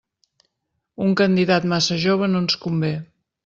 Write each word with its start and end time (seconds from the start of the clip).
Un 1.09 1.13
candidat 1.21 1.69
massa 1.75 2.01
jove 2.07 2.33
no 2.33 2.45
ens 2.47 2.61
convé. 2.67 2.95